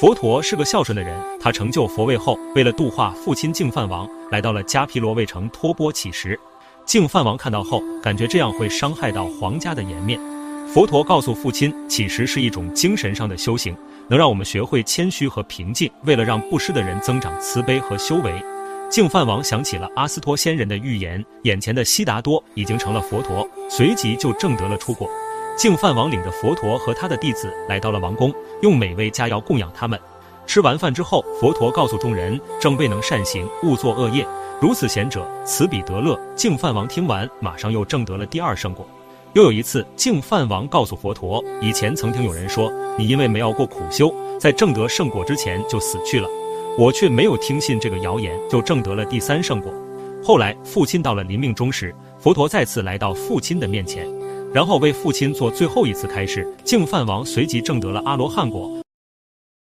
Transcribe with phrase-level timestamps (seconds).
[0.00, 6.36] 佛陀是个孝顺的人，他成就佛位后，为了度化父亲净饭王，来到了迦毗罗卫城托钵乞食。
[6.84, 10.20] 净饭王看到后，感觉这样会伤害到皇家的颜面。
[10.66, 13.72] 佛陀告诉父亲，乞食是一种精神上的修行，
[14.08, 15.88] 能让我们学会谦虚和平静。
[16.02, 18.44] 为了让布施的人增长慈悲和修为，
[18.90, 25.08] 净饭王想起了阿斯托仙人的预言，眼前的悉达多已经成了佛陀，随即就证得了出果。
[25.56, 29.98] 净饭王领着佛陀和他的弟子来到了王宫，用美味佳肴供养他们。
[30.46, 34.26] 吃完饭之后，佛陀告诉众人，正未能善行，勿作恶业。
[34.60, 36.18] 如此贤者，此彼得乐。
[36.34, 38.86] 净饭王听完，马上又证得了第二圣果。
[39.32, 46.28] 又有一次，净饭王告诉佛陀，以前曾听有人说，你因为没熬过苦修，在证得圣果之前就死去了。
[46.76, 49.72] 我却没有听信这个谣言，就证得了第三圣果。
[50.22, 54.06] 后来，父亲到了临命终时，佛陀再次来到父亲的面前。
[54.54, 58.70] 然后为父亲做最后一次开示，净饭王随即证得了阿罗汉果，